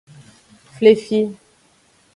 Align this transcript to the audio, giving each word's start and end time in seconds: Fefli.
Fefli. 0.77 1.21